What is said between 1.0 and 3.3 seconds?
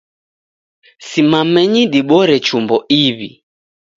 Simamenyi dibore chumbo iw'i